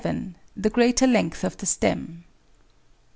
The 0.57 0.71
greater 0.71 1.05
length 1.05 1.43
of 1.43 1.57
stem. 1.61 2.23